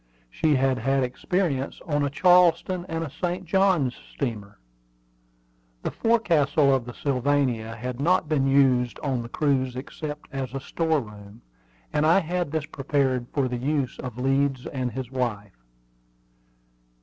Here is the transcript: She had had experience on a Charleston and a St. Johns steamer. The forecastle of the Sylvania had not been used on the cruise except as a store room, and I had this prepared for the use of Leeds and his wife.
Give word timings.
She 0.31 0.55
had 0.55 0.79
had 0.79 1.03
experience 1.03 1.79
on 1.85 2.03
a 2.03 2.09
Charleston 2.09 2.87
and 2.89 3.03
a 3.03 3.09
St. 3.11 3.45
Johns 3.45 3.95
steamer. 4.15 4.57
The 5.83 5.91
forecastle 5.91 6.73
of 6.73 6.85
the 6.85 6.93
Sylvania 6.95 7.75
had 7.75 7.99
not 7.99 8.27
been 8.27 8.47
used 8.47 8.97
on 9.01 9.21
the 9.21 9.29
cruise 9.29 9.75
except 9.75 10.27
as 10.33 10.55
a 10.55 10.59
store 10.59 11.01
room, 11.01 11.43
and 11.93 12.03
I 12.03 12.17
had 12.19 12.51
this 12.51 12.65
prepared 12.65 13.27
for 13.31 13.47
the 13.47 13.57
use 13.57 13.99
of 13.99 14.17
Leeds 14.17 14.65
and 14.65 14.91
his 14.91 15.11
wife. 15.11 15.61